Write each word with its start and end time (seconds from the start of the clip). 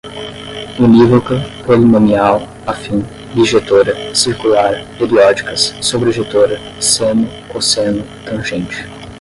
unívoca, 0.83 1.35
polinomial, 1.65 2.35
afim, 2.71 2.99
bijetora, 3.35 3.93
circular, 4.21 4.73
periódicas, 4.97 5.75
sobrejetora, 5.79 6.57
seno, 6.91 7.27
cosseno, 7.49 8.03
tangente 8.25 8.83